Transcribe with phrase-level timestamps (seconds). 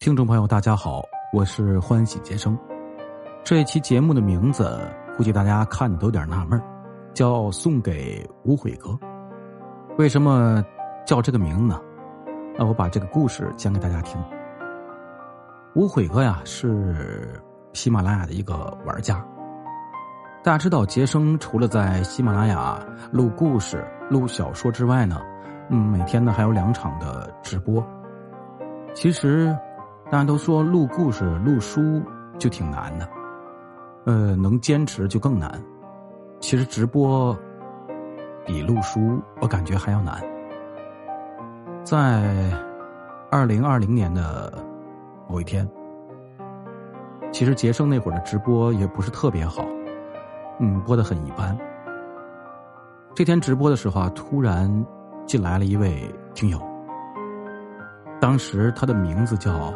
[0.00, 2.58] 听众朋友，大家好，我是欢喜杰生。
[3.44, 4.80] 这一期节目的名字，
[5.14, 6.58] 估计大家看的都有点纳闷
[7.12, 8.88] 叫《送给无悔哥》。
[9.98, 10.64] 为什么
[11.04, 11.78] 叫这个名字呢？
[12.56, 14.18] 那我把这个故事讲给大家听。
[15.74, 17.38] 无悔哥呀，是
[17.74, 19.22] 喜马拉雅的一个玩家。
[20.42, 22.82] 大家知道，杰生除了在喜马拉雅
[23.12, 25.20] 录故事、录小说之外呢，
[25.68, 27.86] 嗯，每天呢还有两场的直播。
[28.94, 29.54] 其实。
[30.10, 32.02] 大家都说录故事、录书
[32.36, 33.08] 就挺难的，
[34.06, 35.48] 呃，能坚持就更难。
[36.40, 37.36] 其实直播
[38.44, 40.20] 比录书，我感觉还要难。
[41.84, 42.50] 在
[43.30, 44.52] 二零二零年的
[45.28, 45.68] 某一天，
[47.30, 49.64] 其实杰生那会儿的直播也不是特别好，
[50.58, 51.56] 嗯，播的很一般。
[53.14, 54.68] 这天直播的时候啊，突然
[55.24, 56.60] 进来了一位听友，
[58.20, 59.72] 当时他的名字叫。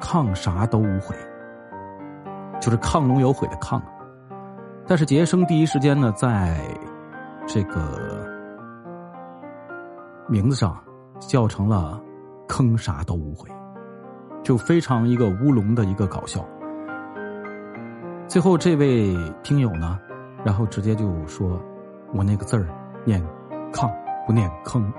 [0.00, 1.14] 抗啥都无悔，
[2.60, 3.80] 就是亢龙有悔的亢。
[4.86, 6.58] 但是杰生第一时间呢，在
[7.46, 8.26] 这个
[10.26, 10.78] 名字上
[11.18, 12.00] 叫成了
[12.48, 13.50] “坑啥都无悔”，
[14.42, 16.44] 就非常一个乌龙的一个搞笑。
[18.26, 19.98] 最后这位听友呢，
[20.44, 21.60] 然后直接就说
[22.14, 22.66] ：“我那个字儿
[23.04, 23.22] 念
[23.72, 23.90] 抗，
[24.26, 24.90] 不念坑。”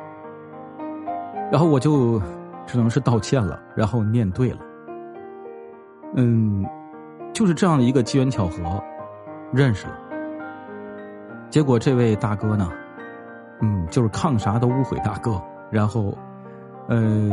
[1.52, 2.22] 然后我就
[2.68, 4.60] 只能是道歉了，然后念对了。
[6.16, 6.66] 嗯，
[7.34, 8.84] 就是这样的一个机缘巧合，
[9.54, 9.94] 认识了。
[11.50, 12.72] 结果这位大哥呢，
[13.62, 16.18] 嗯，就是抗啥都无悔大哥，然后，
[16.88, 17.30] 呃，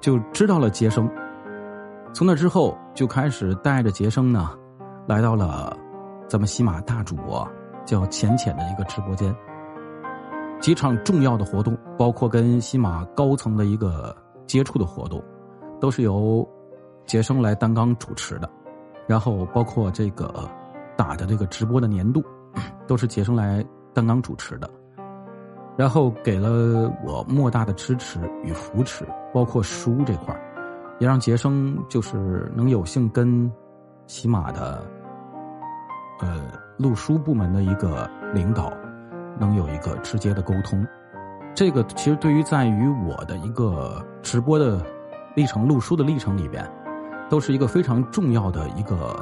[0.00, 1.10] 就知道了杰生。
[2.12, 4.50] 从那之后，就开始带着杰生呢，
[5.06, 5.76] 来到了
[6.28, 7.46] 咱们喜马大主播
[7.84, 9.34] 叫浅浅的一个直播间。
[10.60, 15.20] 几场重要的活动，包括跟喜马高层的一个接触的活动，
[15.80, 16.48] 都是由。
[17.06, 18.50] 杰生来担纲主持的，
[19.06, 20.50] 然后包括这个
[20.96, 22.22] 打的这个直播的年度，
[22.86, 24.68] 都是杰生来担纲主持的，
[25.76, 30.36] 然后给了我莫大的支持与扶持，包括书这块
[30.98, 33.50] 也让杰生就是能有幸跟
[34.06, 34.84] 喜马的
[36.20, 36.42] 呃
[36.76, 38.72] 录书部门的一个领导
[39.38, 40.84] 能有一个直接的沟通，
[41.54, 44.84] 这个其实对于在于我的一个直播的
[45.36, 46.68] 历程、录书的历程里边。
[47.28, 49.16] 都是一个非常重要的一个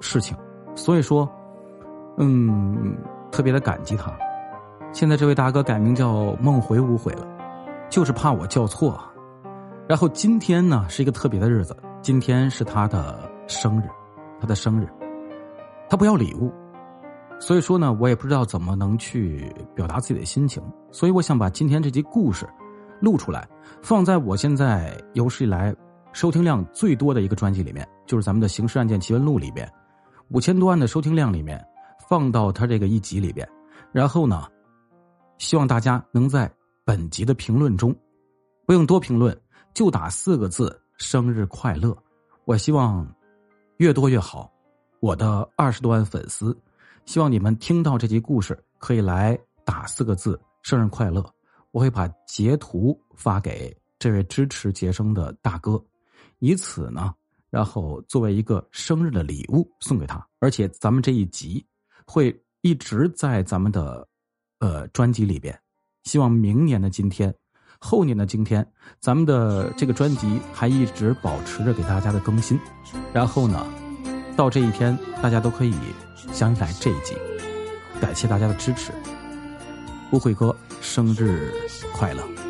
[0.00, 0.36] 事情，
[0.74, 1.28] 所以说，
[2.18, 2.96] 嗯，
[3.30, 4.12] 特别的感激他。
[4.92, 7.26] 现在这位大哥改名叫梦回无悔了，
[7.88, 9.00] 就是怕我叫错。
[9.88, 13.88] 然后今天呢是一个特别的日子，今天是他的生日，
[14.40, 14.88] 他的生日，
[15.88, 16.52] 他不要礼物，
[17.38, 22.48] 所以说呢，我也不知道怎么能去表达自己的心情，所以我想把今天这集故事
[23.00, 23.48] 录出来，
[23.82, 25.74] 放在我现在有史以来。
[26.14, 29.68] 收听量最多的一个专辑里面，就是咱们的《刑事案件奇闻录》里边，
[30.28, 31.62] 五千多万的收听量里面，
[32.08, 33.46] 放到他这个一集里边。
[33.90, 34.46] 然后呢，
[35.38, 36.48] 希望大家能在
[36.84, 37.92] 本集的评论中，
[38.64, 39.36] 不用多评论，
[39.74, 41.96] 就打四个字“生日快乐”。
[42.46, 43.04] 我希望
[43.78, 44.48] 越多越好。
[45.00, 46.56] 我的二十多万粉丝，
[47.06, 51.28] 希望你们听到这集故事可以来打四个字“生日快乐”。
[51.72, 55.82] 我会把截图发给这位支持杰生的大哥。
[56.38, 57.14] 以此呢，
[57.50, 61.64] 然后作为一个生日的礼物送给他，而且咱们这一集
[62.06, 64.06] 会一直在咱们的
[64.58, 65.58] 呃专辑里边。
[66.02, 67.34] 希望明年的今天、
[67.78, 68.66] 后年的今天，
[69.00, 72.58] 咱们的这个专辑还一直保持着给大家的更新。
[73.12, 73.66] 然后呢，
[74.36, 75.74] 到这一天，大家都可以
[76.32, 77.14] 想起来这一集。
[78.00, 78.92] 感谢大家的支持，
[80.10, 81.50] 不悔哥生日
[81.94, 82.43] 快乐！